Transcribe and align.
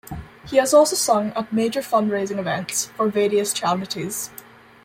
He 0.47 0.57
has 0.57 0.73
also 0.73 0.95
sung 0.95 1.29
at 1.33 1.53
major 1.53 1.83
fund-raising 1.83 2.39
events 2.39 2.85
for 2.87 3.07
various 3.07 3.53
charities. 3.53 4.31